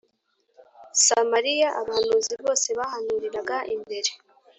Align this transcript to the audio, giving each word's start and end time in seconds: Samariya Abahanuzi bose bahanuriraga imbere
Samariya 1.05 1.69
Abahanuzi 1.79 2.33
bose 2.43 2.67
bahanuriraga 2.79 3.57
imbere 3.75 4.11